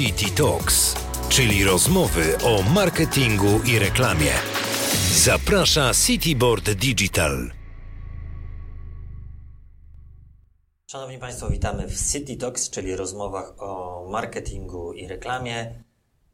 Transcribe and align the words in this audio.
City 0.00 0.30
Talks, 0.30 0.96
czyli 1.28 1.64
rozmowy 1.64 2.38
o 2.38 2.62
marketingu 2.62 3.60
i 3.62 3.78
reklamie. 3.78 4.32
Zaprasza 5.14 5.92
Cityboard 6.06 6.70
Digital. 6.70 7.50
Szanowni 10.90 11.18
Państwo, 11.18 11.50
witamy 11.50 11.88
w 11.88 12.12
City 12.12 12.36
Talks, 12.36 12.70
czyli 12.70 12.96
rozmowach 12.96 13.54
o 13.58 14.06
marketingu 14.10 14.92
i 14.92 15.08
reklamie. 15.08 15.84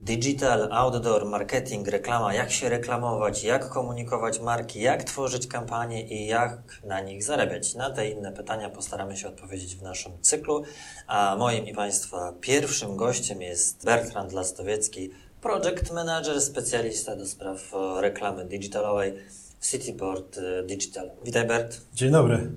Digital, 0.07 0.69
outdoor, 0.73 1.25
marketing, 1.25 1.89
reklama, 1.89 2.35
jak 2.35 2.51
się 2.51 2.69
reklamować, 2.69 3.45
jak 3.45 3.69
komunikować 3.69 4.41
marki, 4.41 4.81
jak 4.81 5.05
tworzyć 5.05 5.47
kampanie 5.47 6.09
i 6.09 6.27
jak 6.27 6.59
na 6.85 7.01
nich 7.01 7.25
zarabiać. 7.25 7.75
Na 7.75 7.91
te 7.91 8.11
inne 8.11 8.33
pytania 8.33 8.71
postaramy 8.71 9.17
się 9.17 9.29
odpowiedzieć 9.29 9.77
w 9.77 9.83
naszym 9.83 10.13
cyklu. 10.23 10.63
A 11.07 11.37
moim 11.39 11.67
i 11.67 11.75
Państwa 11.75 12.33
pierwszym 12.41 12.97
gościem 12.97 13.43
jest 13.43 13.85
Bertrand 13.85 14.33
Lastowiecki, 14.33 15.11
project 15.41 15.93
manager, 15.93 16.41
specjalista 16.41 17.17
do 17.17 17.27
spraw 17.27 17.73
reklamy 18.01 18.45
digitalowej 18.45 19.15
Cityboard 19.61 20.41
Digital. 20.67 21.11
Witaj 21.25 21.47
Bert. 21.47 21.81
Dzień 21.95 22.11
dobry. 22.11 22.51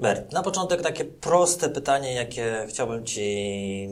Bert, 0.00 0.32
na 0.32 0.42
początek 0.42 0.82
takie 0.82 1.04
proste 1.04 1.68
pytanie, 1.68 2.14
jakie 2.14 2.66
chciałbym 2.68 3.04
Ci 3.04 3.88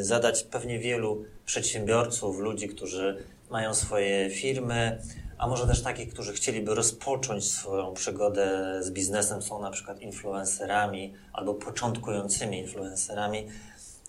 zadać. 0.00 0.42
Pewnie 0.42 0.78
wielu 0.78 1.24
przedsiębiorców, 1.46 2.38
ludzi, 2.38 2.68
którzy 2.68 3.24
mają 3.50 3.74
swoje 3.74 4.30
firmy, 4.30 4.98
a 5.38 5.46
może 5.46 5.66
też 5.66 5.82
takich, 5.82 6.12
którzy 6.12 6.32
chcieliby 6.32 6.74
rozpocząć 6.74 7.50
swoją 7.50 7.94
przygodę 7.94 8.78
z 8.82 8.90
biznesem, 8.90 9.42
są 9.42 9.62
na 9.62 9.70
przykład 9.70 10.00
influencerami 10.00 11.14
albo 11.32 11.54
początkującymi 11.54 12.58
influencerami. 12.58 13.46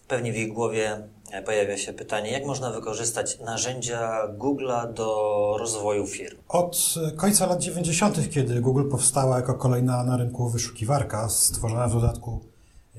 Pewnie 0.07 0.34
w 0.34 0.38
ich 0.38 0.54
głowie 0.54 1.02
pojawia 1.46 1.78
się 1.78 1.94
pytanie, 1.94 2.32
jak 2.32 2.46
można 2.46 2.72
wykorzystać 2.72 3.40
narzędzia 3.40 4.27
Google'a 4.38 4.94
do 4.94 5.55
rozwoju 5.60 6.08
firm? 6.08 6.38
Od 6.48 6.96
końca 7.18 7.46
lat 7.46 7.62
90., 7.62 8.30
kiedy 8.30 8.62
Google 8.62 8.90
powstała 8.90 9.36
jako 9.36 9.54
kolejna 9.54 10.04
na 10.04 10.18
rynku 10.18 10.49
wyszukiwarka, 10.49 11.30
stworzona 11.30 11.88
w 11.88 11.94
dodatku 11.94 12.49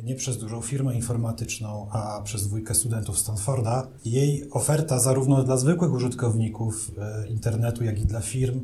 nie 0.03 0.15
przez 0.15 0.39
dużą 0.39 0.61
firmę 0.61 0.95
informatyczną, 0.95 1.89
a 1.93 2.21
przez 2.25 2.47
dwójkę 2.47 2.75
studentów 2.75 3.19
Stanforda, 3.19 3.87
jej 4.05 4.51
oferta 4.51 4.99
zarówno 4.99 5.43
dla 5.43 5.57
zwykłych 5.57 5.93
użytkowników 5.93 6.91
e, 6.99 7.29
internetu, 7.29 7.85
jak 7.85 8.01
i 8.01 8.07
dla 8.07 8.21
firm 8.21 8.61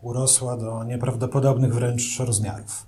urosła 0.00 0.56
do 0.56 0.84
nieprawdopodobnych 0.84 1.74
wręcz 1.74 2.18
rozmiarów. 2.18 2.86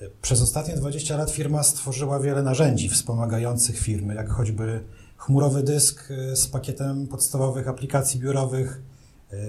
E, 0.00 0.04
przez 0.22 0.42
ostatnie 0.42 0.76
20 0.76 1.16
lat 1.16 1.30
firma 1.30 1.62
stworzyła 1.62 2.20
wiele 2.20 2.42
narzędzi 2.42 2.88
wspomagających 2.88 3.78
firmy, 3.78 4.14
jak 4.14 4.30
choćby 4.30 4.84
chmurowy 5.26 5.62
dysk 5.62 6.10
e, 6.10 6.36
z 6.36 6.46
pakietem 6.46 7.06
podstawowych 7.06 7.68
aplikacji 7.68 8.20
biurowych, 8.20 8.82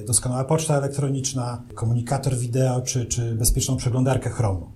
doskonała 0.08 0.44
poczta 0.44 0.78
elektroniczna, 0.78 1.62
komunikator 1.76 2.36
wideo 2.36 2.82
czy, 2.82 3.06
czy 3.06 3.36
bezpieczną 3.36 3.78
przeglądarkę 3.78 4.30
Chromu. 4.30 4.72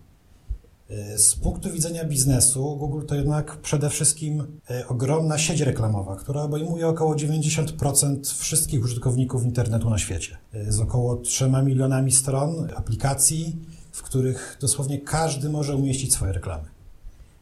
Z 1.16 1.36
punktu 1.36 1.72
widzenia 1.72 2.06
biznesu, 2.06 2.76
Google 2.78 3.06
to 3.06 3.16
jednak 3.16 3.58
przede 3.58 3.90
wszystkim 3.90 4.60
e, 4.70 4.88
ogromna 4.88 5.38
sieć 5.38 5.62
reklamowa, 5.62 6.16
która 6.16 6.42
obejmuje 6.42 6.88
około 6.88 7.16
90% 7.16 8.40
wszystkich 8.40 8.84
użytkowników 8.84 9.44
internetu 9.44 9.90
na 9.90 9.98
świecie. 9.98 10.38
E, 10.54 10.72
z 10.72 10.80
około 10.80 11.16
3 11.16 11.52
milionami 11.64 12.12
stron, 12.12 12.68
aplikacji, 12.76 13.60
w 13.92 14.04
których 14.04 14.58
dosłownie 14.62 15.02
każdy 15.02 15.50
może 15.50 15.76
umieścić 15.76 16.14
swoje 16.14 16.34
reklamy. 16.34 16.64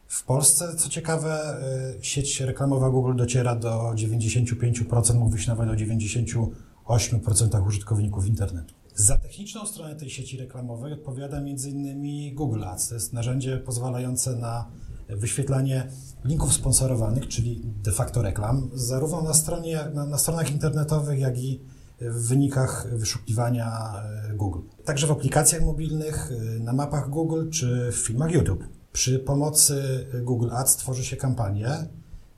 W 0.08 0.24
Polsce, 0.24 0.76
co 0.76 0.88
ciekawe, 0.88 1.60
e, 1.98 2.04
sieć 2.04 2.40
reklamowa 2.40 2.90
Google 2.90 3.16
dociera 3.16 3.56
do 3.56 3.92
95%, 3.94 5.14
mówi 5.14 5.42
się 5.42 5.50
nawet 5.50 5.70
o 5.70 5.74
98% 5.74 7.66
użytkowników 7.66 8.26
internetu. 8.26 8.74
Za 8.94 9.18
techniczną 9.18 9.66
stronę 9.66 9.96
tej 9.96 10.10
sieci 10.10 10.36
reklamowej 10.36 10.92
odpowiada 10.92 11.36
m.in. 11.36 12.34
Google 12.34 12.64
Ads. 12.64 12.88
To 12.88 12.94
jest 12.94 13.12
narzędzie 13.12 13.58
pozwalające 13.58 14.36
na 14.36 14.70
wyświetlanie 15.08 15.88
linków 16.24 16.52
sponsorowanych, 16.52 17.28
czyli 17.28 17.62
de 17.82 17.92
facto 17.92 18.22
reklam, 18.22 18.70
zarówno 18.74 19.22
na, 19.22 19.34
stronie, 19.34 19.84
na, 19.94 20.06
na 20.06 20.18
stronach 20.18 20.52
internetowych, 20.52 21.18
jak 21.18 21.38
i 21.38 21.60
w 22.00 22.28
wynikach 22.28 22.86
wyszukiwania 22.92 23.92
e, 24.30 24.34
Google. 24.34 24.60
Także 24.84 25.06
w 25.06 25.10
aplikacjach 25.10 25.62
mobilnych, 25.62 26.32
e, 26.32 26.60
na 26.60 26.72
mapach 26.72 27.10
Google 27.10 27.50
czy 27.50 27.92
w 27.92 27.96
filmach 27.96 28.32
YouTube. 28.32 28.77
Przy 28.92 29.18
pomocy 29.18 30.06
Google 30.22 30.50
Ads 30.52 30.76
tworzy 30.76 31.04
się 31.04 31.16
kampanie, 31.16 31.68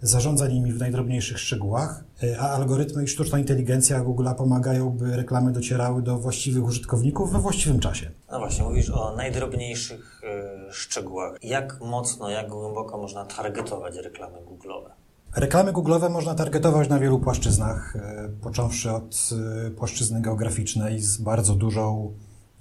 zarządza 0.02 0.48
nimi 0.48 0.72
w 0.72 0.78
najdrobniejszych 0.78 1.38
szczegółach, 1.38 2.04
e, 2.22 2.38
a 2.40 2.50
algorytmy 2.50 3.04
i 3.04 3.08
sztuczna 3.08 3.38
inteligencja 3.38 4.04
Google'a 4.04 4.34
pomagają, 4.34 4.90
by 4.90 5.16
reklamy 5.16 5.52
docierały 5.52 6.02
do 6.02 6.18
właściwych 6.18 6.64
użytkowników 6.64 7.32
we 7.32 7.38
właściwym 7.38 7.80
czasie. 7.80 8.10
No 8.30 8.38
właśnie, 8.38 8.64
mówisz 8.64 8.90
o 8.90 9.16
najdrobniejszych 9.16 10.22
y, 10.68 10.72
szczegółach. 10.72 11.36
Jak 11.42 11.80
mocno, 11.80 12.30
jak 12.30 12.48
głęboko 12.48 12.98
można 12.98 13.24
targetować 13.24 13.96
reklamy 13.96 14.38
Google'owe? 14.38 14.90
Reklamy 15.36 15.72
Google'owe 15.72 16.10
można 16.10 16.34
targetować 16.34 16.88
na 16.88 16.98
wielu 16.98 17.18
płaszczyznach, 17.18 17.96
e, 17.96 18.28
począwszy 18.42 18.90
od 18.90 19.30
płaszczyzny 19.76 20.20
geograficznej 20.20 21.00
z 21.00 21.16
bardzo 21.16 21.54
dużą 21.54 22.12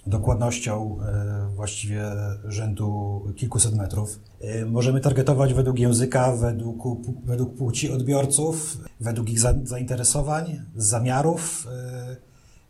dokładnością 0.09 0.97
e, 1.02 1.56
właściwie 1.56 2.03
rzędu 2.46 3.22
kilkuset 3.36 3.75
metrów. 3.75 4.20
E, 4.42 4.66
możemy 4.66 5.02
targetować 5.02 5.53
według 5.53 5.80
języka, 5.80 6.36
według, 6.36 6.84
według 7.25 7.56
płci 7.56 7.92
odbiorców, 7.92 8.78
według 9.00 9.30
ich 9.30 9.40
zainteresowań, 9.64 10.62
zamiarów, 10.75 11.68
e, 11.72 12.16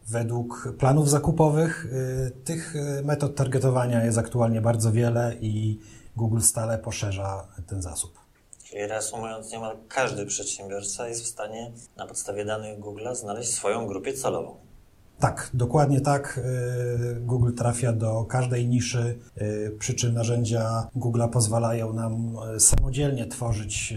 według 0.07 0.73
planów 0.79 1.09
zakupowych. 1.09 1.87
Tych 2.43 2.73
metod 3.03 3.35
targetowania 3.35 4.05
jest 4.05 4.17
aktualnie 4.17 4.61
bardzo 4.61 4.91
wiele 4.91 5.35
i 5.41 5.79
Google 6.15 6.39
stale 6.39 6.77
poszerza 6.77 7.47
ten 7.67 7.81
zasób. 7.81 8.19
Czyli 8.63 8.87
reasumując, 8.87 9.51
niemal 9.51 9.77
każdy 9.87 10.25
przedsiębiorca 10.25 11.07
jest 11.07 11.23
w 11.23 11.27
stanie 11.27 11.71
na 11.97 12.05
podstawie 12.05 12.45
danych 12.45 12.79
Google 12.79 13.07
znaleźć 13.13 13.53
swoją 13.53 13.87
grupę 13.87 14.13
celową. 14.13 14.68
Tak, 15.19 15.49
dokładnie 15.53 16.01
tak. 16.01 16.39
Y, 17.17 17.19
Google 17.19 17.53
trafia 17.53 17.93
do 17.93 18.25
każdej 18.25 18.67
niszy, 18.67 19.19
y, 19.41 19.75
przy 19.79 19.93
czym 19.93 20.13
narzędzia 20.13 20.87
Google 20.95 21.23
pozwalają 21.31 21.93
nam 21.93 22.35
y, 22.55 22.59
samodzielnie 22.59 23.27
tworzyć 23.27 23.93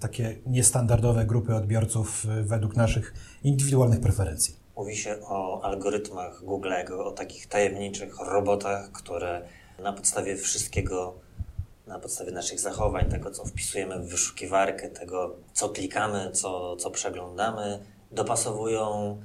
takie 0.00 0.38
niestandardowe 0.46 1.26
grupy 1.26 1.54
odbiorców 1.54 2.26
według 2.42 2.76
naszych 2.76 3.14
indywidualnych 3.44 4.00
preferencji. 4.00 4.56
Mówi 4.76 4.96
się 4.96 5.16
o 5.22 5.64
algorytmach 5.64 6.42
Google'ego, 6.42 6.98
o 6.98 7.10
takich 7.10 7.46
tajemniczych 7.46 8.16
robotach, 8.20 8.92
które 8.92 9.42
na 9.82 9.92
podstawie 9.92 10.36
wszystkiego, 10.36 11.14
na 11.86 11.98
podstawie 11.98 12.32
naszych 12.32 12.60
zachowań, 12.60 13.10
tego 13.10 13.30
co 13.30 13.44
wpisujemy 13.44 13.98
w 13.98 14.08
wyszukiwarkę, 14.08 14.88
tego 14.88 15.36
co 15.52 15.68
klikamy, 15.68 16.30
co, 16.32 16.76
co 16.76 16.90
przeglądamy, 16.90 17.78
dopasowują 18.12 19.16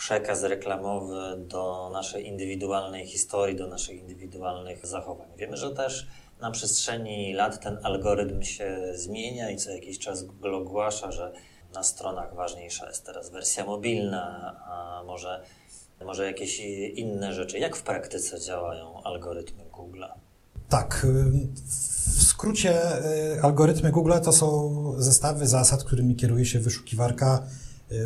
przekaz 0.00 0.42
reklamowy 0.42 1.36
do 1.38 1.90
naszej 1.92 2.26
indywidualnej 2.26 3.06
historii, 3.06 3.56
do 3.56 3.66
naszych 3.66 4.00
indywidualnych 4.00 4.86
zachowań. 4.86 5.28
Wiemy, 5.36 5.56
że 5.56 5.70
też 5.70 6.06
na 6.40 6.50
przestrzeni 6.50 7.32
lat 7.34 7.60
ten 7.60 7.78
algorytm 7.82 8.42
się 8.42 8.92
zmienia 8.94 9.50
i 9.50 9.56
co 9.56 9.70
jakiś 9.70 9.98
czas 9.98 10.24
Google 10.24 10.54
ogłasza, 10.54 11.12
że 11.12 11.32
na 11.74 11.82
stronach 11.82 12.34
ważniejsza 12.34 12.88
jest 12.88 13.06
teraz 13.06 13.30
wersja 13.30 13.64
mobilna, 13.64 14.56
a 14.66 15.02
może, 15.06 15.42
może 16.04 16.26
jakieś 16.26 16.60
inne 16.94 17.32
rzeczy. 17.32 17.58
Jak 17.58 17.76
w 17.76 17.82
praktyce 17.82 18.40
działają 18.40 19.02
algorytmy 19.02 19.64
Google? 19.72 20.04
Tak. 20.68 21.06
W 22.16 22.22
skrócie, 22.22 23.04
y, 23.36 23.42
algorytmy 23.42 23.90
Google 23.90 24.12
to 24.24 24.32
są 24.32 24.94
zestawy 24.98 25.46
zasad, 25.46 25.84
którymi 25.84 26.16
kieruje 26.16 26.44
się 26.44 26.58
wyszukiwarka 26.58 27.46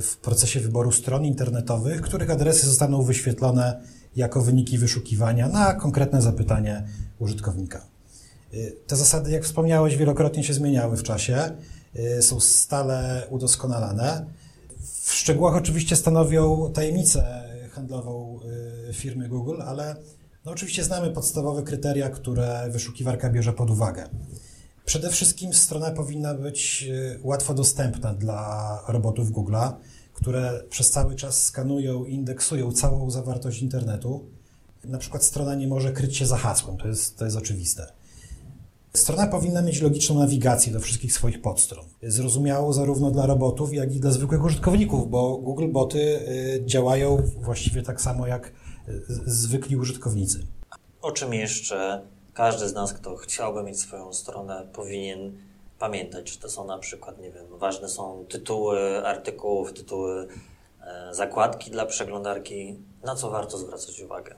w 0.02 0.16
procesie 0.16 0.60
wyboru 0.60 0.92
stron 0.92 1.24
internetowych, 1.24 2.00
których 2.00 2.30
adresy 2.30 2.66
zostaną 2.66 3.02
wyświetlone 3.02 3.80
jako 4.16 4.42
wyniki 4.42 4.78
wyszukiwania 4.78 5.48
na 5.48 5.74
konkretne 5.74 6.22
zapytanie 6.22 6.84
użytkownika. 7.18 7.86
Y, 8.54 8.76
te 8.86 8.96
zasady, 8.96 9.30
jak 9.30 9.44
wspomniałeś, 9.44 9.96
wielokrotnie 9.96 10.44
się 10.44 10.54
zmieniały 10.54 10.96
w 10.96 11.02
czasie, 11.02 11.50
y, 11.96 12.22
są 12.22 12.40
stale 12.40 13.26
udoskonalane. 13.30 14.26
W 15.02 15.12
szczegółach 15.12 15.54
oczywiście 15.54 15.96
stanowią 15.96 16.72
tajemnicę 16.72 17.44
handlową 17.70 18.40
y, 18.90 18.92
firmy 18.92 19.28
Google, 19.28 19.62
ale 19.62 19.96
no 20.44 20.52
oczywiście 20.52 20.84
znamy 20.84 21.10
podstawowe 21.10 21.62
kryteria, 21.62 22.10
które 22.10 22.68
wyszukiwarka 22.70 23.30
bierze 23.30 23.52
pod 23.52 23.70
uwagę. 23.70 24.08
Przede 24.84 25.10
wszystkim 25.10 25.54
strona 25.54 25.90
powinna 25.90 26.34
być 26.34 26.88
e, 26.92 27.18
łatwo 27.22 27.54
dostępna 27.54 28.14
dla 28.14 28.80
robotów 28.88 29.30
Google'a, 29.32 29.72
które 30.12 30.64
przez 30.70 30.90
cały 30.90 31.16
czas 31.16 31.44
skanują 31.44 32.04
i 32.04 32.14
indeksują 32.14 32.72
całą 32.72 33.10
zawartość 33.10 33.62
internetu. 33.62 34.30
Na 34.84 34.98
przykład 34.98 35.24
strona 35.24 35.54
nie 35.54 35.68
może 35.68 35.92
kryć 35.92 36.16
się 36.16 36.26
za 36.26 36.36
hasłem, 36.36 36.76
to 36.76 36.88
jest, 36.88 37.18
to 37.18 37.24
jest 37.24 37.36
oczywiste. 37.36 37.92
Strona 38.94 39.26
powinna 39.26 39.62
mieć 39.62 39.80
logiczną 39.80 40.18
nawigację 40.18 40.72
do 40.72 40.80
wszystkich 40.80 41.12
swoich 41.12 41.42
podstron. 41.42 41.84
Zrozumiałą 42.02 42.72
zarówno 42.72 43.10
dla 43.10 43.26
robotów, 43.26 43.74
jak 43.74 43.94
i 43.94 44.00
dla 44.00 44.10
zwykłych 44.10 44.44
użytkowników, 44.44 45.10
bo 45.10 45.38
Google 45.38 45.68
boty 45.72 45.98
y, 45.98 46.62
działają 46.66 47.22
właściwie 47.40 47.82
tak 47.82 48.00
samo 48.00 48.26
jak 48.26 48.52
y, 48.88 49.02
zwykli 49.26 49.76
użytkownicy. 49.76 50.46
O 51.02 51.12
czym 51.12 51.34
jeszcze 51.34 52.02
każdy 52.34 52.68
z 52.68 52.74
nas, 52.74 52.92
kto 52.92 53.16
chciałby 53.16 53.62
mieć 53.62 53.80
swoją 53.80 54.12
stronę, 54.12 54.68
powinien 54.72 55.32
pamiętać, 55.78 56.32
czy 56.32 56.38
to 56.38 56.50
są 56.50 56.66
na 56.66 56.78
przykład, 56.78 57.20
nie 57.20 57.30
wiem, 57.30 57.46
ważne 57.58 57.88
są 57.88 58.24
tytuły 58.28 59.06
artykułów, 59.06 59.72
tytuły 59.72 60.28
e, 60.80 61.14
zakładki 61.14 61.70
dla 61.70 61.86
przeglądarki, 61.86 62.76
na 63.04 63.14
co 63.14 63.30
warto 63.30 63.58
zwracać 63.58 64.00
uwagę. 64.00 64.34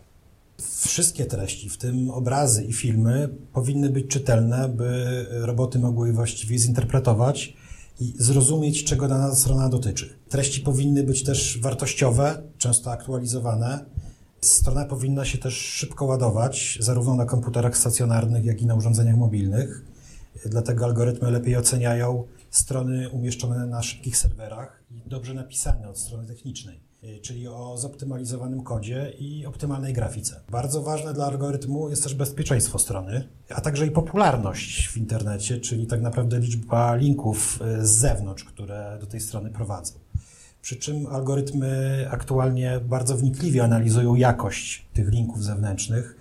Wszystkie 0.87 1.25
treści, 1.25 1.71
w 1.71 1.79
tym 1.79 2.11
obrazy 2.11 2.65
i 2.65 2.73
filmy, 2.73 3.29
powinny 3.53 3.91
być 3.91 4.07
czytelne, 4.07 4.69
by 4.69 5.27
roboty 5.31 5.79
mogły 5.79 6.07
je 6.07 6.13
właściwie 6.13 6.59
zinterpretować 6.59 7.57
i 8.01 8.15
zrozumieć, 8.19 8.85
czego 8.85 9.09
dana 9.09 9.35
strona 9.35 9.69
dotyczy. 9.69 10.19
Treści 10.29 10.61
powinny 10.61 11.03
być 11.03 11.25
też 11.25 11.59
wartościowe, 11.61 12.43
często 12.59 12.91
aktualizowane. 12.91 13.85
Strona 14.41 14.85
powinna 14.85 15.25
się 15.25 15.39
też 15.39 15.55
szybko 15.55 16.05
ładować, 16.05 16.79
zarówno 16.81 17.15
na 17.15 17.25
komputerach 17.25 17.77
stacjonarnych, 17.77 18.45
jak 18.45 18.63
i 18.63 18.67
na 18.67 18.75
urządzeniach 18.75 19.17
mobilnych. 19.17 19.85
Dlatego 20.47 20.85
algorytmy 20.85 21.31
lepiej 21.31 21.57
oceniają 21.57 22.25
strony 22.51 23.11
umieszczone 23.11 23.67
na 23.67 23.83
szybkich 23.83 24.17
serwerach 24.17 24.83
i 24.91 25.09
dobrze 25.09 25.35
napisane 25.35 25.89
od 25.89 25.99
strony 25.99 26.27
technicznej, 26.27 26.81
y, 27.05 27.21
czyli 27.21 27.49
o 27.49 27.77
zoptymalizowanym 27.79 28.63
kodzie 28.63 29.13
i 29.19 29.47
optymalnej 29.47 29.93
grafice. 29.93 30.41
Bardzo 30.51 30.83
ważne 30.83 31.15
dla 31.15 31.27
algorytmu 31.27 31.91
jest 31.91 32.03
też 32.03 32.15
bezpieczeństwo 32.15 32.79
strony, 32.79 33.29
a 33.51 33.61
także 33.61 33.87
i 33.87 33.91
popularność 33.91 34.89
w 34.89 34.97
internecie, 34.97 35.61
czyli 35.61 35.87
tak 35.87 36.01
naprawdę 36.03 36.39
liczba 36.39 36.95
linków 36.95 37.61
y, 37.81 37.87
z 37.87 37.91
zewnątrz, 37.91 38.45
które 38.45 38.99
do 39.01 39.07
tej 39.07 39.21
strony 39.21 39.51
prowadzą. 39.51 39.95
Przy 40.67 40.77
czym 40.77 41.07
algorytmy 41.07 42.07
aktualnie 42.11 42.81
bardzo 42.81 43.17
wnikliwie 43.17 43.65
analizują 43.65 44.15
jakość 44.15 44.87
tych 44.95 45.09
linków 45.09 45.45
zewnętrznych 45.45 46.17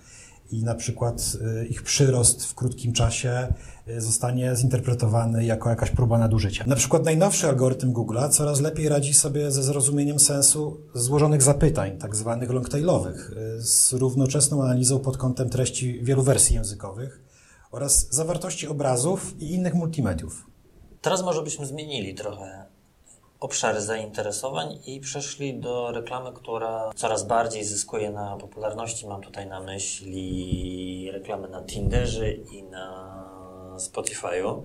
i 0.52 0.64
na 0.64 0.76
przykład 0.76 1.38
y, 1.62 1.68
ich 1.68 1.84
przyrost 1.84 2.46
w 2.46 2.56
krótkim 2.56 2.94
czasie 2.94 3.54
y, 3.88 4.02
zostanie 4.02 4.56
zinterpretowany 4.56 5.46
jako 5.46 5.70
jakaś 5.70 5.92
próba 5.92 6.18
nadużycia. 6.18 6.64
Na 6.68 6.76
przykład 6.76 7.06
najnowszy 7.06 7.48
algorytm 7.48 7.94
Google'a 7.94 8.30
coraz 8.30 8.62
lepiej 8.62 8.90
radzi 8.90 9.14
sobie 9.14 9.52
ze 9.52 9.64
zrozumieniem 9.64 10.20
sensu 10.20 10.78
złożonych 10.94 11.44
zapytań, 11.44 11.98
tak 11.98 12.16
zwanych 12.16 12.50
longtailowych, 12.50 13.32
y, 13.58 13.62
z 13.62 13.94
równoczesną 13.94 14.64
analizą 14.64 15.00
pod 15.00 15.18
kątem 15.18 15.50
treści 15.50 16.00
wielu 16.04 16.24
wersji 16.24 16.56
językowych 16.56 17.24
oraz 17.72 18.14
zawartości 18.14 18.68
obrazów 18.68 19.42
i 19.42 19.54
innych 19.54 19.74
multimediów. 19.74 20.46
Teraz 21.02 21.24
może 21.24 21.44
byśmy 21.44 21.66
zmienili 21.66 22.16
trochę 22.16 22.75
obszary 23.40 23.82
zainteresowań 23.82 24.80
i 24.86 25.00
przeszli 25.00 25.60
do 25.60 25.92
reklamy, 25.92 26.34
która 26.34 26.92
coraz 26.96 27.24
bardziej 27.24 27.64
zyskuje 27.64 28.12
na 28.12 28.38
popularności. 28.38 29.08
Mam 29.08 29.22
tutaj 29.22 29.48
na 29.48 29.60
myśli 29.60 31.10
reklamy 31.12 31.48
na 31.48 31.64
Tinderze 31.64 32.32
i 32.32 32.64
na 32.64 33.16
Spotify'u. 33.78 34.64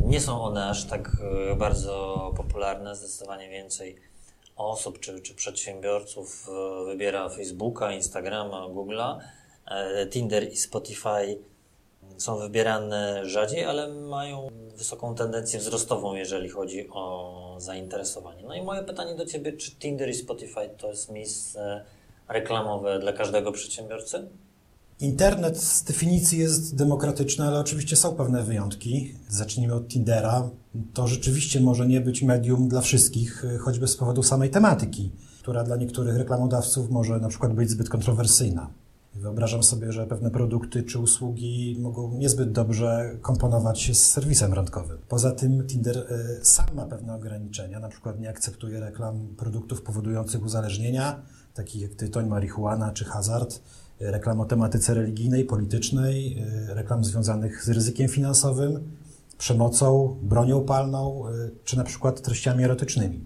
Nie 0.00 0.20
są 0.20 0.42
one 0.42 0.68
aż 0.68 0.84
tak 0.84 1.10
e, 1.52 1.56
bardzo 1.56 2.32
popularne, 2.36 2.96
zdecydowanie 2.96 3.48
więcej 3.48 3.96
osób 4.56 5.00
czy, 5.00 5.20
czy 5.20 5.34
przedsiębiorców 5.34 6.48
e, 6.48 6.84
wybiera 6.84 7.28
Facebooka, 7.28 7.92
Instagrama, 7.92 8.68
Google'a. 8.68 9.18
E, 9.66 10.06
Tinder 10.06 10.52
i 10.52 10.56
Spotify 10.56 11.38
są 12.16 12.38
wybierane 12.38 13.28
rzadziej, 13.28 13.64
ale 13.64 13.94
mają 13.94 14.48
wysoką 14.76 15.14
tendencję 15.14 15.58
wzrostową, 15.58 16.14
jeżeli 16.14 16.48
chodzi 16.48 16.88
o 16.90 17.56
zainteresowanie. 17.58 18.42
No 18.42 18.54
i 18.54 18.62
moje 18.62 18.82
pytanie 18.82 19.16
do 19.16 19.26
Ciebie, 19.26 19.52
czy 19.52 19.70
Tinder 19.76 20.10
i 20.10 20.14
Spotify 20.14 20.70
to 20.78 20.90
jest 20.90 21.10
miejsce 21.10 21.84
reklamowe 22.28 22.98
dla 22.98 23.12
każdego 23.12 23.52
przedsiębiorcy? 23.52 24.28
Internet 25.00 25.58
z 25.58 25.84
definicji 25.84 26.38
jest 26.38 26.76
demokratyczny, 26.76 27.44
ale 27.44 27.58
oczywiście 27.58 27.96
są 27.96 28.14
pewne 28.14 28.42
wyjątki. 28.42 29.14
Zacznijmy 29.28 29.74
od 29.74 29.88
Tindera. 29.88 30.50
To 30.94 31.08
rzeczywiście 31.08 31.60
może 31.60 31.86
nie 31.86 32.00
być 32.00 32.22
medium 32.22 32.68
dla 32.68 32.80
wszystkich, 32.80 33.44
choćby 33.60 33.88
z 33.88 33.96
powodu 33.96 34.22
samej 34.22 34.50
tematyki, 34.50 35.12
która 35.42 35.64
dla 35.64 35.76
niektórych 35.76 36.16
reklamodawców 36.16 36.90
może 36.90 37.18
na 37.18 37.28
przykład 37.28 37.52
być 37.52 37.70
zbyt 37.70 37.88
kontrowersyjna. 37.88 38.70
Wyobrażam 39.14 39.62
sobie, 39.62 39.92
że 39.92 40.06
pewne 40.06 40.30
produkty 40.30 40.82
czy 40.82 40.98
usługi 40.98 41.76
mogą 41.80 42.18
niezbyt 42.18 42.52
dobrze 42.52 43.16
komponować 43.22 43.80
się 43.80 43.94
z 43.94 44.10
serwisem 44.10 44.52
randkowym. 44.52 44.98
Poza 45.08 45.32
tym 45.32 45.66
Tinder 45.66 45.98
e, 45.98 46.44
sam 46.44 46.66
ma 46.74 46.86
pewne 46.86 47.14
ograniczenia, 47.14 47.80
na 47.80 47.88
przykład 47.88 48.20
nie 48.20 48.28
akceptuje 48.28 48.80
reklam 48.80 49.28
produktów 49.36 49.82
powodujących 49.82 50.44
uzależnienia, 50.44 51.22
takich 51.54 51.82
jak 51.82 51.94
tytoń, 51.94 52.28
marihuana 52.28 52.92
czy 52.92 53.04
hazard, 53.04 53.60
e, 54.00 54.10
reklam 54.10 54.40
o 54.40 54.44
tematyce 54.44 54.94
religijnej, 54.94 55.44
politycznej, 55.44 56.38
e, 56.38 56.74
reklam 56.74 57.04
związanych 57.04 57.64
z 57.64 57.68
ryzykiem 57.68 58.08
finansowym, 58.08 58.96
przemocą, 59.38 60.16
bronią 60.22 60.60
palną 60.60 61.22
czy 61.64 61.76
na 61.76 61.84
przykład 61.84 62.22
treściami 62.22 62.64
erotycznymi. 62.64 63.24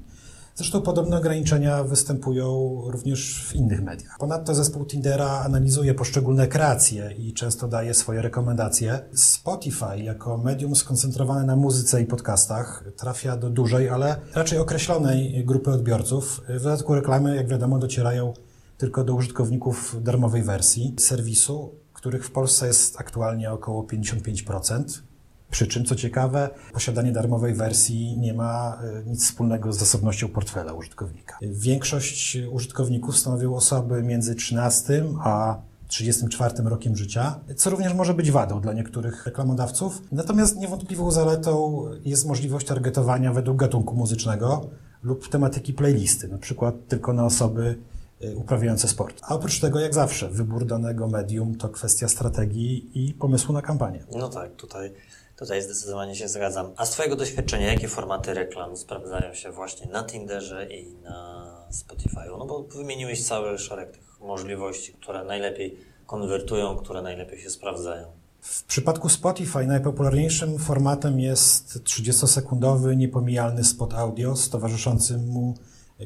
Zresztą 0.58 0.82
podobne 0.82 1.16
ograniczenia 1.18 1.84
występują 1.84 2.80
również 2.86 3.46
w 3.48 3.54
innych 3.54 3.82
mediach. 3.82 4.16
Ponadto 4.18 4.54
zespół 4.54 4.84
Tindera 4.86 5.30
analizuje 5.30 5.94
poszczególne 5.94 6.46
kreacje 6.46 7.14
i 7.18 7.32
często 7.32 7.68
daje 7.68 7.94
swoje 7.94 8.22
rekomendacje. 8.22 9.00
Spotify 9.14 9.98
jako 9.98 10.38
medium 10.38 10.76
skoncentrowane 10.76 11.46
na 11.46 11.56
muzyce 11.56 12.02
i 12.02 12.06
podcastach 12.06 12.84
trafia 12.96 13.36
do 13.36 13.50
dużej, 13.50 13.88
ale 13.88 14.20
raczej 14.34 14.58
określonej 14.58 15.44
grupy 15.44 15.70
odbiorców. 15.70 16.40
W 16.48 16.62
dodatku 16.62 16.94
reklamy, 16.94 17.36
jak 17.36 17.48
wiadomo, 17.48 17.78
docierają 17.78 18.34
tylko 18.78 19.04
do 19.04 19.14
użytkowników 19.14 20.02
darmowej 20.02 20.42
wersji 20.42 20.96
serwisu, 20.98 21.74
których 21.92 22.26
w 22.26 22.30
Polsce 22.30 22.66
jest 22.66 23.00
aktualnie 23.00 23.52
około 23.52 23.82
55%. 23.82 25.07
Przy 25.50 25.66
czym, 25.66 25.84
co 25.84 25.96
ciekawe, 25.96 26.50
posiadanie 26.72 27.12
darmowej 27.12 27.54
wersji 27.54 28.18
nie 28.18 28.34
ma 28.34 28.78
e, 28.82 29.10
nic 29.10 29.24
wspólnego 29.24 29.72
z 29.72 29.78
zasobnością 29.78 30.28
portfela 30.28 30.72
użytkownika. 30.72 31.38
Większość 31.42 32.38
użytkowników 32.50 33.18
stanowią 33.18 33.54
osoby 33.54 34.02
między 34.02 34.34
13 34.34 35.04
a 35.24 35.56
34 35.88 36.54
rokiem 36.64 36.96
życia, 36.96 37.40
co 37.56 37.70
również 37.70 37.94
może 37.94 38.14
być 38.14 38.30
wadą 38.30 38.60
dla 38.60 38.72
niektórych 38.72 39.26
reklamodawców. 39.26 40.02
Natomiast 40.12 40.56
niewątpliwą 40.56 41.10
zaletą 41.10 41.84
jest 42.04 42.26
możliwość 42.26 42.66
targetowania 42.66 43.32
według 43.32 43.56
gatunku 43.56 43.94
muzycznego 43.94 44.66
lub 45.02 45.28
tematyki 45.28 45.72
playlisty, 45.72 46.28
na 46.28 46.38
przykład 46.38 46.74
tylko 46.88 47.12
na 47.12 47.24
osoby 47.24 47.78
e, 48.20 48.36
uprawiające 48.36 48.88
sport. 48.88 49.20
A 49.22 49.34
oprócz 49.34 49.60
tego, 49.60 49.80
jak 49.80 49.94
zawsze, 49.94 50.28
wybór 50.28 50.66
danego 50.66 51.08
medium 51.08 51.54
to 51.54 51.68
kwestia 51.68 52.08
strategii 52.08 52.90
i 52.94 53.14
pomysłu 53.14 53.54
na 53.54 53.62
kampanię. 53.62 54.04
No 54.12 54.28
tak, 54.28 54.56
tutaj 54.56 54.92
Tutaj 55.38 55.62
zdecydowanie 55.62 56.16
się 56.16 56.28
zgadzam. 56.28 56.72
A 56.76 56.86
z 56.86 56.90
Twojego 56.90 57.16
doświadczenia, 57.16 57.72
jakie 57.72 57.88
formaty 57.88 58.34
reklam 58.34 58.76
sprawdzają 58.76 59.34
się 59.34 59.52
właśnie 59.52 59.86
na 59.92 60.04
Tinderze 60.04 60.66
i 60.66 60.94
na 60.94 61.46
Spotify'u? 61.72 62.38
No 62.38 62.46
bo 62.46 62.62
wymieniłeś 62.62 63.24
cały 63.24 63.58
szereg 63.58 63.90
tych 63.90 64.20
możliwości, 64.20 64.92
które 64.92 65.24
najlepiej 65.24 65.78
konwertują, 66.06 66.76
które 66.76 67.02
najlepiej 67.02 67.40
się 67.40 67.50
sprawdzają. 67.50 68.06
W 68.40 68.64
przypadku 68.64 69.08
Spotify 69.08 69.66
najpopularniejszym 69.66 70.58
formatem 70.58 71.20
jest 71.20 71.78
30-sekundowy, 71.78 72.96
niepomijalny 72.96 73.64
spot 73.64 73.94
audio 73.94 74.36
z 74.36 74.48
towarzyszącym 74.48 75.26
mu 75.26 75.54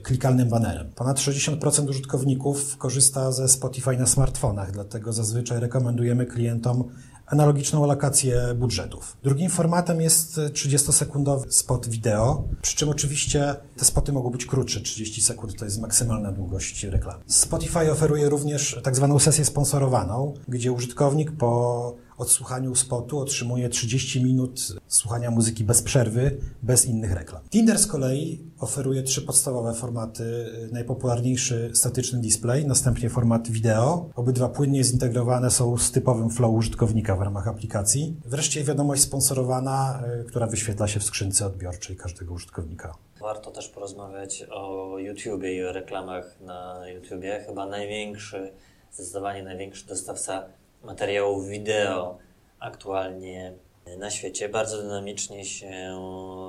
klikalnym 0.03 0.49
banerem. 0.49 0.93
Ponad 0.97 1.19
60% 1.19 1.89
użytkowników 1.89 2.77
korzysta 2.77 3.33
ze 3.33 3.49
Spotify 3.49 3.97
na 3.97 4.07
smartfonach, 4.07 4.71
dlatego 4.71 5.13
zazwyczaj 5.13 5.61
rekomendujemy 5.61 6.27
klientom 6.27 6.85
analogiczną 7.27 7.85
alokację 7.85 8.55
budżetów. 8.57 9.17
Drugim 9.23 9.51
formatem 9.51 10.01
jest 10.01 10.37
30-sekundowy 10.37 11.51
spot 11.51 11.89
wideo, 11.89 12.45
przy 12.63 12.77
czym 12.77 12.89
oczywiście 12.89 13.55
te 13.77 13.85
spoty 13.85 14.13
mogą 14.13 14.31
być 14.31 14.47
krótsze, 14.47 14.81
30 14.81 15.23
sekund 15.23 15.59
to 15.59 15.65
jest 15.65 15.81
maksymalna 15.81 16.33
długość 16.33 16.85
reklamy. 16.85 17.23
Spotify 17.27 17.93
oferuje 17.93 18.29
również 18.29 18.81
tak 18.83 18.97
zwaną 18.97 19.19
sesję 19.19 19.45
sponsorowaną, 19.45 20.35
gdzie 20.49 20.73
użytkownik 20.73 21.33
po 21.33 21.95
odsłuchaniu 22.19 22.75
spotu 22.75 23.19
otrzymuje 23.19 23.69
30 23.69 24.25
minut 24.25 24.61
słuchania 24.89 25.31
muzyki 25.31 25.65
bez 25.65 25.83
przerwy, 25.83 26.37
bez 26.63 26.87
innych 26.87 27.13
reklam. 27.13 27.43
Tinder 27.51 27.79
z 27.79 27.87
kolei 27.87 28.41
oferuje 28.61 29.03
trzy 29.03 29.23
podstawowe 29.23 29.75
formaty. 29.75 30.47
Najpopularniejszy 30.73 31.71
statyczny 31.75 32.21
display, 32.21 32.67
następnie 32.67 33.11
format 33.11 33.51
wideo. 33.51 34.11
Obydwa 34.15 34.49
płynnie 34.49 34.85
zintegrowane 34.85 35.51
są 35.51 35.79
z 35.79 35.93
typowym 35.93 36.31
flow 36.31 36.55
użytkownika 36.55 37.17
w 37.17 37.23
ramach 37.23 37.49
aplikacji. 37.49 38.17
Wreszcie 38.25 38.65
wiadomość 38.65 39.03
sponsorowana, 39.03 40.03
y, 40.21 40.25
która 40.25 40.47
wyświetla 40.47 40.89
się 40.89 41.01
w 41.01 41.05
skrzynce 41.05 41.47
odbiorczej 41.47 41.97
każdego 41.97 42.35
użytkownika. 42.35 42.95
Warto 43.21 43.51
też 43.51 43.69
porozmawiać 43.69 44.45
o 44.51 44.99
YouTubie 44.99 45.55
i 45.55 45.65
o 45.65 45.73
reklamach 45.73 46.41
na 46.41 46.89
YouTubie. 46.89 47.45
Chyba 47.47 47.67
największy, 47.67 48.53
zdecydowanie 48.93 49.43
największy 49.43 49.87
dostawca 49.87 50.45
materiałów 50.85 51.49
wideo 51.49 52.19
aktualnie 52.61 53.53
na 53.99 54.11
świecie. 54.11 54.49
Bardzo 54.49 54.83
dynamicznie 54.83 55.45
się 55.45 55.99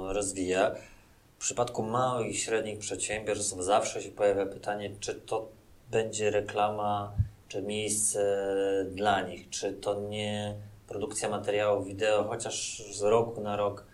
rozwija. 0.09 0.75
W 1.37 1.45
przypadku 1.45 1.83
małych 1.83 2.31
i 2.31 2.37
średnich 2.37 2.79
przedsiębiorstw 2.79 3.57
zawsze 3.59 4.01
się 4.01 4.11
pojawia 4.11 4.45
pytanie, 4.45 4.91
czy 4.99 5.15
to 5.15 5.49
będzie 5.91 6.31
reklama, 6.31 7.13
czy 7.47 7.61
miejsce 7.61 8.45
dla 8.91 9.21
nich, 9.21 9.49
czy 9.49 9.73
to 9.73 10.01
nie 10.01 10.55
produkcja 10.87 11.29
materiałów 11.29 11.87
wideo, 11.87 12.23
chociaż 12.23 12.83
z 12.91 13.01
roku 13.01 13.41
na 13.41 13.55
rok 13.55 13.85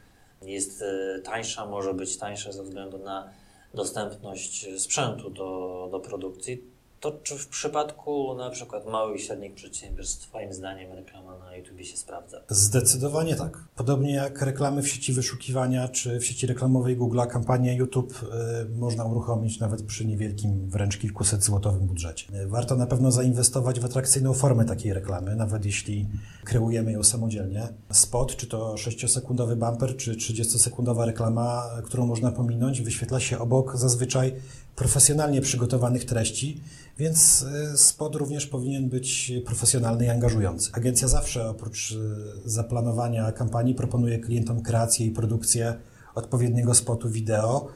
jest 0.42 0.82
e, 0.82 1.20
tańsza, 1.20 1.66
może 1.66 1.94
być 1.94 2.18
tańsza 2.18 2.52
ze 2.52 2.64
względu 2.64 2.98
na 2.98 3.30
dostępność 3.74 4.82
sprzętu 4.82 5.30
do, 5.30 5.88
do 5.92 6.00
produkcji 6.00 6.64
to 7.00 7.12
czy 7.24 7.38
w 7.38 7.48
przypadku 7.48 8.36
na 8.36 8.50
przykład 8.50 8.86
małych 8.86 9.22
i 9.22 9.24
średnich 9.24 9.54
przedsiębiorstw, 9.54 10.28
Twoim 10.28 10.54
zdaniem 10.54 10.94
reklama 10.94 11.38
na 11.38 11.56
YouTube 11.56 11.82
się 11.82 11.98
sprawdza? 11.98 12.42
Zdecydowanie 12.50 13.36
tak. 13.36 13.64
Podobnie 13.76 14.14
jak 14.14 14.42
reklamy 14.42 14.82
w 14.82 14.88
sieci 14.88 15.14
wyszukiwania 15.14 15.88
czy 15.88 16.20
w 16.20 16.26
sieci 16.26 16.48
reklamowej 16.48 16.98
Google, 16.98 17.20
kampanię 17.30 17.76
YouTube 17.76 18.24
y, 18.24 18.70
można 18.70 19.06
uruchomić 19.06 19.60
nawet 19.60 19.84
przy 19.84 20.06
niewielkim, 20.06 20.70
wręcz 20.70 20.98
kilkuset 20.98 21.44
złotowym 21.44 21.88
budżecie. 21.88 22.26
Warto 22.48 22.76
na 22.76 22.88
pewno 22.88 23.12
zainwestować 23.12 23.80
w 23.80 23.86
atrakcyjną 23.86 24.34
formę 24.34 24.66
takiej 24.66 24.94
reklamy, 24.94 25.36
nawet 25.36 25.66
jeśli 25.66 26.08
kreujemy 26.44 26.92
ją 26.92 27.04
samodzielnie. 27.04 27.68
Spot, 27.92 28.36
czy 28.36 28.48
to 28.48 28.74
6-sekundowy 28.74 29.56
bumper, 29.56 29.98
czy 29.98 30.14
30-sekundowa 30.14 31.06
reklama, 31.06 31.64
którą 31.86 32.06
można 32.06 32.32
pominąć, 32.32 32.82
wyświetla 32.82 33.20
się 33.20 33.40
obok 33.40 33.78
zazwyczaj 33.78 34.34
profesjonalnie 34.80 35.42
przygotowanych 35.42 36.06
treści, 36.06 36.62
więc 36.98 37.46
y, 37.74 37.78
spot 37.78 38.16
również 38.16 38.48
powinien 38.48 38.90
być 38.90 39.32
profesjonalny 39.46 40.06
i 40.06 40.10
angażujący. 40.10 40.72
Agencja 40.74 41.08
zawsze 41.08 41.50
oprócz 41.50 41.92
y, 41.92 41.96
zaplanowania 42.46 43.32
kampanii 43.32 43.76
proponuje 43.76 44.20
klientom 44.20 44.62
kreację 44.62 45.06
i 45.06 45.12
produkcję 45.12 45.74
odpowiedniego 46.16 46.74
spotu 46.74 47.10
wideo 47.10 47.68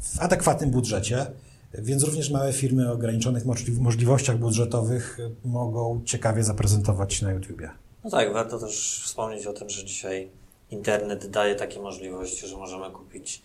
w 0.00 0.20
adekwatnym 0.20 0.70
budżecie. 0.70 1.26
Więc 1.74 2.02
również 2.02 2.30
małe 2.30 2.52
firmy 2.52 2.90
o 2.90 2.92
ograniczonych 2.92 3.44
możliwościach 3.80 4.38
budżetowych 4.38 5.18
mogą 5.44 6.00
ciekawie 6.04 6.44
zaprezentować 6.44 7.22
na 7.22 7.32
YouTubie. 7.32 7.70
No 8.04 8.10
tak, 8.10 8.32
warto 8.32 8.58
też 8.58 9.02
wspomnieć 9.04 9.46
o 9.46 9.52
tym, 9.52 9.70
że 9.70 9.84
dzisiaj 9.84 10.28
internet 10.70 11.30
daje 11.30 11.54
takie 11.54 11.80
możliwości, 11.80 12.46
że 12.46 12.56
możemy 12.56 12.90
kupić 12.90 13.42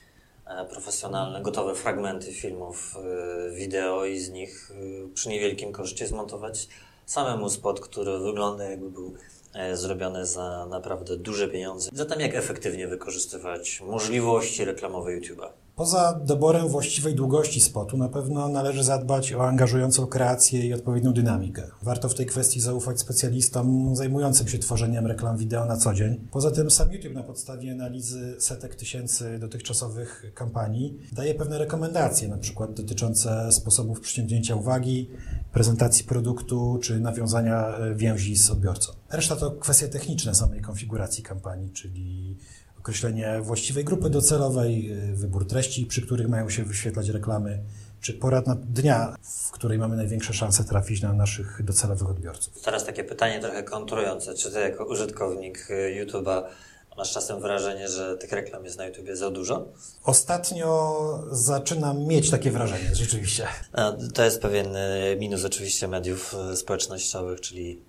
profesjonalne, 0.69 1.41
gotowe 1.41 1.75
fragmenty 1.75 2.33
filmów 2.33 2.95
e, 2.97 3.51
wideo 3.51 4.05
i 4.05 4.19
z 4.19 4.29
nich 4.29 4.71
e, 4.71 5.13
przy 5.13 5.29
niewielkim 5.29 5.71
koszcie 5.71 6.07
zmontować 6.07 6.67
samemu 7.05 7.49
spot, 7.49 7.79
który 7.79 8.19
wygląda 8.19 8.63
jakby 8.63 8.91
był 8.91 9.13
zrobiony 9.73 10.25
za 10.25 10.65
naprawdę 10.65 11.17
duże 11.17 11.47
pieniądze. 11.47 11.89
Zatem 11.93 12.19
jak 12.19 12.35
efektywnie 12.35 12.87
wykorzystywać 12.87 13.81
możliwości 13.81 14.65
reklamowe 14.65 15.11
YouTube'a? 15.11 15.49
Poza 15.75 16.19
doborem 16.25 16.67
właściwej 16.67 17.15
długości 17.15 17.61
spotu 17.61 17.97
na 17.97 18.09
pewno 18.09 18.47
należy 18.47 18.83
zadbać 18.83 19.33
o 19.33 19.47
angażującą 19.47 20.07
kreację 20.07 20.67
i 20.67 20.73
odpowiednią 20.73 21.13
dynamikę. 21.13 21.67
Warto 21.81 22.09
w 22.09 22.15
tej 22.15 22.25
kwestii 22.25 22.61
zaufać 22.61 22.99
specjalistom 22.99 23.95
zajmującym 23.95 24.47
się 24.47 24.59
tworzeniem 24.59 25.07
reklam 25.07 25.37
wideo 25.37 25.65
na 25.65 25.77
co 25.77 25.93
dzień. 25.93 26.27
Poza 26.31 26.51
tym 26.51 26.71
sam 26.71 26.91
YouTube 26.91 27.13
na 27.13 27.23
podstawie 27.23 27.71
analizy 27.71 28.35
setek 28.39 28.75
tysięcy 28.75 29.39
dotychczasowych 29.39 30.31
kampanii 30.33 30.99
daje 31.11 31.35
pewne 31.35 31.57
rekomendacje, 31.57 32.27
na 32.27 32.37
przykład 32.37 32.73
dotyczące 32.73 33.51
sposobów 33.51 33.99
przyciągnięcia 33.99 34.55
uwagi, 34.55 35.09
prezentacji 35.53 36.05
produktu 36.05 36.79
czy 36.83 36.99
nawiązania 36.99 37.67
e, 37.67 37.95
więzi 37.95 38.35
z 38.35 38.49
odbiorcą. 38.51 38.93
Reszta 39.09 39.35
to 39.35 39.51
kwestie 39.51 39.87
techniczne 39.87 40.35
samej 40.35 40.61
konfiguracji 40.61 41.23
kampanii, 41.23 41.69
czyli 41.69 42.37
określenie 42.85 43.41
właściwej 43.41 43.83
grupy 43.83 44.09
docelowej, 44.09 44.91
y, 45.11 45.15
wybór 45.15 45.47
treści, 45.47 45.85
przy 45.85 46.01
których 46.01 46.29
mają 46.29 46.49
się 46.49 46.63
wyświetlać 46.63 47.09
reklamy, 47.09 47.59
czy 48.01 48.13
pora 48.13 48.43
dnia, 48.57 49.15
w 49.21 49.51
której 49.51 49.77
mamy 49.77 49.95
największe 49.95 50.33
szanse 50.33 50.63
trafić 50.63 51.01
na 51.01 51.13
naszych 51.13 51.63
docelowych 51.63 52.09
odbiorców. 52.09 52.61
Teraz 52.61 52.85
takie 52.85 53.03
pytanie 53.03 53.39
trochę 53.39 53.63
kontrujące. 53.63 54.33
Czy 54.33 54.51
ty 54.51 54.59
jako 54.59 54.85
użytkownik 54.85 55.67
y, 55.69 56.05
YouTube'a 56.05 56.43
masz 56.97 57.13
czasem 57.13 57.41
wrażenie, 57.41 57.87
że 57.87 58.17
tych 58.17 58.31
reklam 58.31 58.65
jest 58.65 58.77
na 58.77 58.85
YouTubie 58.85 59.15
za 59.15 59.31
dużo? 59.31 59.65
Ostatnio 60.03 61.23
zaczynam 61.31 62.05
mieć 62.05 62.29
takie 62.29 62.51
wrażenie, 62.51 62.95
rzeczywiście. 63.03 63.47
No, 63.73 63.97
to 64.13 64.23
jest 64.23 64.41
pewien 64.41 64.75
y, 64.75 65.17
minus 65.19 65.45
oczywiście 65.45 65.87
mediów 65.87 66.35
społecznościowych, 66.55 67.41
czyli 67.41 67.81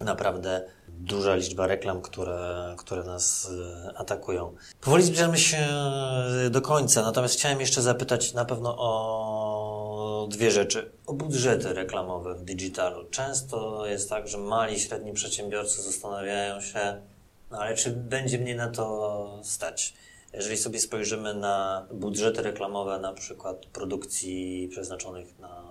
naprawdę 0.00 0.64
duża 0.88 1.34
liczba 1.34 1.66
reklam, 1.66 2.02
które, 2.02 2.74
które 2.78 3.04
nas 3.04 3.50
e, 3.86 3.98
atakują. 3.98 4.54
Powoli 4.80 5.02
zbliżamy 5.02 5.38
się 5.38 5.56
e, 5.56 6.50
do 6.50 6.62
końca, 6.62 7.02
natomiast 7.02 7.34
chciałem 7.34 7.60
jeszcze 7.60 7.82
zapytać 7.82 8.34
na 8.34 8.44
pewno 8.44 8.76
o 8.78 10.28
dwie 10.30 10.50
rzeczy. 10.50 10.90
O 11.06 11.12
budżety 11.12 11.72
reklamowe 11.72 12.34
w 12.34 12.44
digitalu. 12.44 13.04
Często 13.10 13.86
jest 13.86 14.10
tak, 14.10 14.28
że 14.28 14.38
mali 14.38 14.76
i 14.76 14.80
średni 14.80 15.12
przedsiębiorcy 15.12 15.82
zastanawiają 15.82 16.60
się, 16.60 17.02
no 17.50 17.58
ale 17.58 17.74
czy 17.74 17.90
będzie 17.90 18.38
mnie 18.38 18.54
na 18.54 18.68
to 18.68 19.40
stać? 19.42 19.94
Jeżeli 20.32 20.56
sobie 20.56 20.80
spojrzymy 20.80 21.34
na 21.34 21.86
budżety 21.92 22.42
reklamowe, 22.42 22.98
na 22.98 23.12
przykład 23.12 23.66
produkcji 23.66 24.68
przeznaczonych 24.70 25.38
na, 25.38 25.62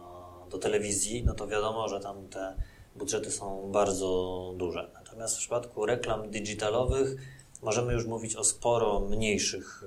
do 0.50 0.58
telewizji, 0.58 1.24
no 1.26 1.34
to 1.34 1.48
wiadomo, 1.48 1.88
że 1.88 2.00
tam 2.00 2.28
te 2.28 2.56
budżety 2.98 3.32
są 3.32 3.72
bardzo 3.72 4.54
duże. 4.58 4.90
Natomiast 4.94 5.36
w 5.36 5.40
przypadku 5.40 5.86
reklam 5.86 6.32
digitalowych 6.32 7.16
możemy 7.62 7.94
już 7.94 8.06
mówić 8.06 8.36
o 8.36 8.44
sporo 8.44 9.00
mniejszych 9.00 9.84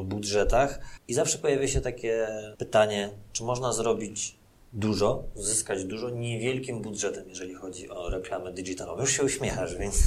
y, 0.00 0.04
budżetach 0.04 0.80
i 1.08 1.14
zawsze 1.14 1.38
pojawia 1.38 1.68
się 1.68 1.80
takie 1.80 2.28
pytanie, 2.58 3.10
czy 3.32 3.44
można 3.44 3.72
zrobić 3.72 4.38
dużo, 4.72 5.24
zyskać 5.36 5.84
dużo 5.84 6.10
niewielkim 6.10 6.82
budżetem, 6.82 7.28
jeżeli 7.28 7.54
chodzi 7.54 7.90
o 7.90 8.10
reklamę 8.10 8.52
digitalową. 8.52 9.00
Już 9.00 9.12
się 9.12 9.24
uśmiechasz, 9.24 9.76
więc... 9.76 10.02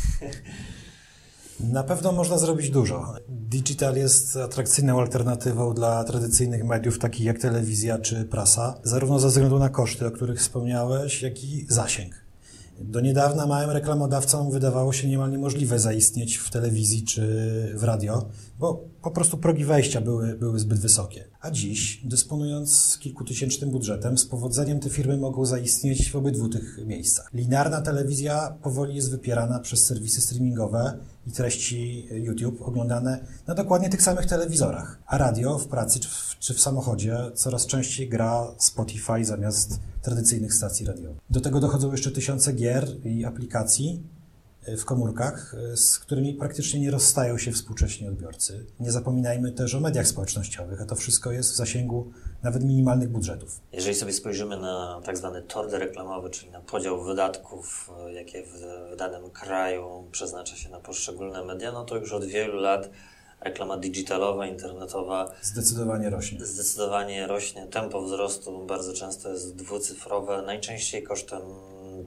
Na 1.60 1.84
pewno 1.84 2.12
można 2.12 2.38
zrobić 2.38 2.70
dużo. 2.70 3.14
Digital 3.30 3.96
jest 3.96 4.38
atrakcyjną 4.38 5.00
alternatywą 5.00 5.74
dla 5.74 6.04
tradycyjnych 6.04 6.64
mediów, 6.64 7.00
takich 7.00 7.26
jak 7.26 7.40
telewizja 7.40 7.98
czy 7.98 8.26
prasa, 8.26 8.80
zarówno 8.84 9.20
ze 9.20 9.28
względu 9.28 9.60
na 9.60 9.70
koszty, 9.70 10.06
o 10.06 10.12
których 10.12 10.40
wspomniałeś, 10.40 11.22
jak 11.22 11.44
i 11.44 11.66
zasięg. 11.70 12.21
Do 12.84 13.02
niedawna 13.02 13.46
małym 13.46 13.70
reklamodawcom 13.70 14.52
wydawało 14.52 14.94
się 14.94 15.08
niemal 15.08 15.32
niemożliwe 15.32 15.80
zaistnieć 15.80 16.38
w 16.38 16.50
telewizji 16.50 17.04
czy 17.04 17.22
w 17.76 17.84
radio, 17.84 18.26
bo 18.60 18.84
po 19.02 19.12
prostu 19.12 19.38
progi 19.38 19.66
wejścia 19.66 20.02
były, 20.02 20.38
były 20.38 20.60
zbyt 20.60 20.80
wysokie. 20.80 21.31
A 21.42 21.52
dziś, 21.52 22.02
dysponując 22.04 22.98
kilkutysięcznym 23.00 23.72
budżetem, 23.72 24.18
z 24.18 24.26
powodzeniem 24.26 24.80
te 24.80 24.90
firmy 24.90 25.18
mogą 25.18 25.46
zaistnieć 25.46 26.12
w 26.12 26.16
obydwu 26.16 26.50
tych 26.50 26.80
miejscach. 26.86 27.30
Linearna 27.34 27.82
telewizja 27.82 28.58
powoli 28.64 28.96
jest 28.96 29.12
wypierana 29.12 29.60
przez 29.60 29.86
serwisy 29.86 30.22
streamingowe 30.22 30.98
i 31.28 31.32
treści 31.32 32.08
YouTube 32.12 32.62
oglądane 32.62 33.26
na 33.48 33.56
dokładnie 33.56 33.90
tych 33.90 34.02
samych 34.02 34.26
telewizorach. 34.26 35.00
A 35.06 35.18
radio 35.18 35.58
w 35.58 35.68
pracy 35.68 36.00
czy 36.00 36.10
w, 36.10 36.36
czy 36.40 36.54
w 36.54 36.62
samochodzie 36.62 37.18
coraz 37.36 37.66
częściej 37.66 38.10
gra 38.10 38.48
Spotify 38.58 39.26
zamiast 39.26 39.80
tradycyjnych 40.02 40.54
stacji 40.54 40.86
radiowych. 40.86 41.18
Do 41.30 41.42
tego 41.42 41.60
dochodzą 41.60 41.92
jeszcze 41.92 42.12
tysiące 42.12 42.54
gier 42.54 42.88
i 43.06 43.26
aplikacji, 43.26 44.04
w 44.68 44.86
komórkach, 44.86 45.56
e, 45.74 45.78
z 45.78 46.00
którymi 46.00 46.34
praktycznie 46.34 46.80
nie 46.80 46.92
rozstają 46.92 47.38
się 47.38 47.52
współcześni 47.52 48.08
odbiorcy. 48.08 48.66
Nie 48.80 48.92
zapominajmy 48.92 49.52
też 49.52 49.76
o 49.76 49.80
mediach 49.80 50.08
społecznościowych, 50.08 50.82
a 50.82 50.86
to 50.86 50.96
wszystko 50.96 51.32
jest 51.32 51.52
w 51.52 51.56
zasięgu 51.56 52.12
nawet 52.44 52.64
minimalnych 52.64 53.10
budżetów. 53.10 53.60
Jeżeli 53.74 53.96
sobie 53.96 54.14
spojrzymy 54.14 54.58
na 54.58 55.02
tak 55.06 55.18
zwany 55.18 55.42
tord 55.42 55.74
reklamowy, 55.74 56.30
czyli 56.30 56.52
na 56.52 56.60
podział 56.60 57.04
wydatków, 57.04 57.92
e, 58.08 58.14
jakie 58.14 58.44
w 58.44 58.96
danym 58.98 59.30
kraju 59.30 60.08
przeznacza 60.12 60.56
się 60.56 60.70
na 60.70 60.80
poszczególne 60.80 61.46
media, 61.46 61.72
no 61.72 61.86
to 61.86 61.98
już 61.98 62.14
od 62.14 62.26
wielu 62.26 62.60
lat 62.60 62.90
reklama 63.42 63.78
digitalowa, 63.78 64.48
internetowa 64.48 65.32
zdecydowanie 65.42 66.10
rośnie. 66.10 66.46
Zdecydowanie 66.46 67.28
rośnie. 67.28 67.68
Tempo 67.68 68.02
wzrostu 68.02 68.66
bardzo 68.66 68.94
często 68.94 69.30
jest 69.30 69.56
dwucyfrowe, 69.56 70.42
najczęściej 70.42 71.04
kosztem 71.04 71.42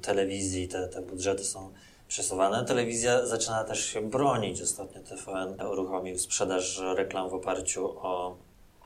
telewizji 0.03 0.69
te, 0.69 0.89
te 0.89 1.03
budżety 1.03 1.45
są 1.45 1.71
przesuwane. 2.09 2.65
Telewizja 2.65 3.27
zaczyna 3.27 3.65
też 3.65 3.85
się 3.85 4.11
bronić. 4.11 4.63
Ostatnio 4.63 5.01
TVN 5.03 5.67
uruchomił 5.73 6.19
sprzedaż 6.19 6.83
reklam 6.97 7.31
w 7.31 7.35
oparciu 7.35 7.99
o, 7.99 8.37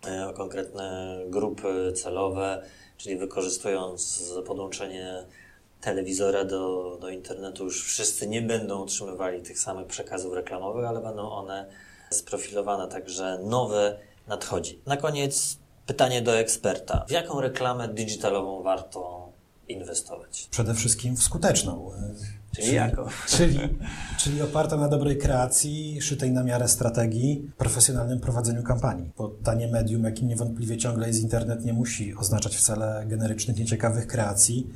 e, 0.06 0.28
o 0.28 0.32
konkretne 0.32 1.18
grupy 1.26 1.92
celowe, 1.92 2.62
czyli 2.96 3.16
wykorzystując 3.16 4.32
podłączenie 4.46 5.24
telewizora 5.80 6.44
do, 6.44 6.96
do 7.00 7.08
internetu, 7.08 7.64
już 7.64 7.84
wszyscy 7.84 8.28
nie 8.28 8.42
będą 8.42 8.82
otrzymywali 8.82 9.42
tych 9.42 9.58
samych 9.58 9.86
przekazów 9.86 10.34
reklamowych, 10.34 10.84
ale 10.84 11.00
będą 11.00 11.30
one 11.30 11.66
sprofilowane, 12.10 12.88
także 12.88 13.38
nowe 13.44 13.98
nadchodzi. 14.26 14.80
Na 14.86 14.96
koniec 14.96 15.58
pytanie 15.86 16.22
do 16.22 16.38
eksperta. 16.38 17.04
W 17.08 17.10
jaką 17.10 17.40
reklamę 17.40 17.88
digitalową 17.88 18.62
warto 18.62 19.28
inwestować? 19.68 20.48
Przede 20.50 20.74
wszystkim 20.74 21.16
w 21.16 21.22
skuteczną. 21.22 21.92
Czyli 22.52 22.74
jako? 22.74 23.08
Czyli, 23.36 23.58
czyli 24.18 24.42
oparta 24.42 24.76
na 24.76 24.88
dobrej 24.88 25.18
kreacji, 25.18 26.02
szytej 26.02 26.32
na 26.32 26.44
miarę 26.44 26.68
strategii, 26.68 27.50
profesjonalnym 27.58 28.20
prowadzeniu 28.20 28.62
kampanii. 28.62 29.10
Bo 29.18 29.28
tanie 29.28 29.68
medium, 29.68 30.04
jakim 30.04 30.28
niewątpliwie 30.28 30.76
ciągle 30.76 31.06
jest 31.06 31.22
internet, 31.22 31.64
nie 31.64 31.72
musi 31.72 32.14
oznaczać 32.14 32.56
wcale 32.56 33.04
generycznych, 33.06 33.56
nieciekawych 33.56 34.06
kreacji. 34.06 34.66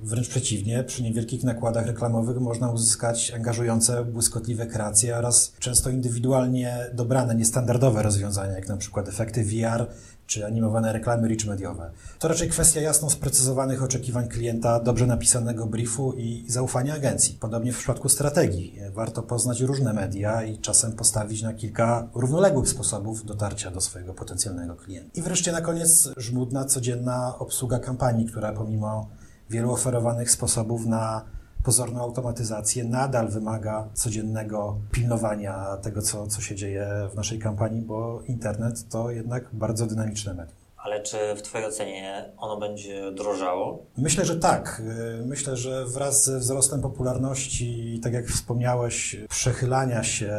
Wręcz 0.00 0.28
przeciwnie, 0.28 0.84
przy 0.84 1.02
niewielkich 1.02 1.44
nakładach 1.44 1.86
reklamowych 1.86 2.40
można 2.40 2.70
uzyskać 2.70 3.30
angażujące, 3.30 4.04
błyskotliwe 4.04 4.66
kreacje 4.66 5.16
oraz 5.16 5.52
często 5.58 5.90
indywidualnie 5.90 6.86
dobrane, 6.92 7.34
niestandardowe 7.34 8.02
rozwiązania, 8.02 8.52
jak 8.52 8.68
na 8.68 8.76
przykład 8.76 9.08
efekty 9.08 9.44
VR 9.44 9.86
czy 10.32 10.46
animowane 10.46 10.92
reklamy 10.92 11.28
rich 11.28 11.46
mediowe. 11.46 11.90
To 12.18 12.28
raczej 12.28 12.48
kwestia 12.48 12.80
jasno 12.80 13.10
sprecyzowanych 13.10 13.82
oczekiwań 13.82 14.28
klienta, 14.28 14.80
dobrze 14.80 15.06
napisanego 15.06 15.66
briefu 15.66 16.12
i 16.12 16.44
zaufania 16.48 16.94
agencji. 16.94 17.36
Podobnie 17.40 17.72
w 17.72 17.78
przypadku 17.78 18.08
strategii. 18.08 18.78
Warto 18.92 19.22
poznać 19.22 19.60
różne 19.60 19.92
media 19.92 20.42
i 20.42 20.58
czasem 20.58 20.92
postawić 20.92 21.42
na 21.42 21.52
kilka 21.52 22.08
równoległych 22.14 22.68
sposobów 22.68 23.24
dotarcia 23.24 23.70
do 23.70 23.80
swojego 23.80 24.14
potencjalnego 24.14 24.76
klienta. 24.76 25.10
I 25.14 25.22
wreszcie 25.22 25.52
na 25.52 25.60
koniec 25.60 26.08
żmudna, 26.16 26.64
codzienna 26.64 27.38
obsługa 27.38 27.78
kampanii, 27.78 28.26
która 28.26 28.52
pomimo 28.52 29.08
wielu 29.50 29.72
oferowanych 29.72 30.30
sposobów 30.30 30.86
na 30.86 31.24
pozorną 31.64 32.00
automatyzację 32.00 32.84
nadal 32.84 33.28
wymaga 33.28 33.88
codziennego 33.94 34.76
pilnowania 34.92 35.76
tego, 35.82 36.02
co, 36.02 36.26
co 36.26 36.40
się 36.40 36.54
dzieje 36.54 36.88
w 37.12 37.14
naszej 37.14 37.38
kampanii, 37.38 37.82
bo 37.82 38.22
internet 38.28 38.88
to 38.88 39.10
jednak 39.10 39.48
bardzo 39.52 39.86
dynamiczne 39.86 40.34
medium. 40.34 40.62
Ale 40.76 41.02
czy 41.02 41.16
w 41.36 41.42
Twojej 41.42 41.66
ocenie 41.66 42.32
ono 42.38 42.56
będzie 42.56 43.12
drożało? 43.12 43.86
Myślę, 43.96 44.24
że 44.24 44.36
tak. 44.36 44.82
Myślę, 45.26 45.56
że 45.56 45.86
wraz 45.86 46.24
ze 46.24 46.38
wzrostem 46.38 46.80
popularności, 46.80 48.00
tak 48.02 48.12
jak 48.12 48.26
wspomniałeś, 48.26 49.16
przechylania 49.28 50.02
się 50.02 50.38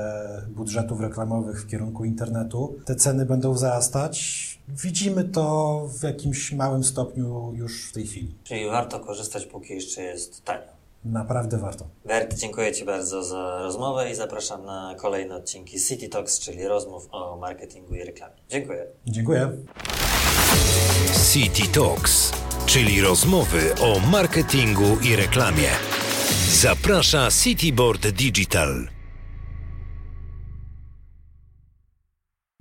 budżetów 0.50 1.02
reklamowych 1.02 1.62
w 1.62 1.68
kierunku 1.68 2.06
internetu, 2.06 2.76
te 2.86 2.96
ceny 2.96 3.26
będą 3.26 3.54
wzrastać. 3.54 4.44
Widzimy 4.68 5.24
to 5.24 5.88
w 6.00 6.04
jakimś 6.04 6.52
małym 6.52 6.84
stopniu 6.84 7.54
już 7.56 7.90
w 7.90 7.94
tej 7.94 8.08
chwili. 8.08 8.36
Czyli 8.44 8.66
warto 8.66 9.00
korzystać, 9.00 9.46
póki 9.46 9.74
jeszcze 9.74 10.02
jest 10.02 10.46
tanio. 10.46 10.73
Naprawdę 11.06 11.58
warto. 11.58 11.86
Bert, 12.06 12.34
dziękuję 12.34 12.74
Ci 12.74 12.86
bardzo 12.86 13.24
za 13.24 13.60
rozmowę 13.62 14.12
i 14.12 14.16
zapraszam 14.16 14.66
na 14.66 14.96
kolejne 14.98 15.36
odcinki 15.36 15.80
City 15.80 16.10
Talks, 16.10 16.40
czyli 16.40 16.68
rozmów 16.68 17.08
o 17.12 17.38
marketingu 17.38 17.96
i 17.96 18.04
reklamie. 18.04 18.36
Dziękuję. 18.50 18.86
Dziękuję. 19.08 19.52
City 21.34 21.68
Talks, 21.74 22.32
czyli 22.66 23.02
rozmowy 23.02 23.76
o 23.82 24.00
marketingu 24.00 24.98
i 25.02 25.16
reklamie. 25.16 25.70
Zaprasza 26.62 27.30
Cityboard 27.32 28.08
Digital. 28.08 28.93